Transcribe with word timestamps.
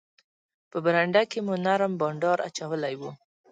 په 0.71 0.77
برنډه 0.83 1.21
کې 1.31 1.39
مو 1.45 1.53
نرم 1.65 1.93
بانډار 1.99 2.37
اچولی 2.47 2.93
وو. 2.99 3.11